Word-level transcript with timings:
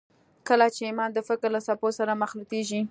کله 0.47 0.67
چې 0.75 0.81
ايمان 0.87 1.09
د 1.13 1.19
فکر 1.29 1.49
له 1.55 1.59
څپو 1.67 1.87
سره 1.99 2.19
مخلوطېږي. 2.23 2.79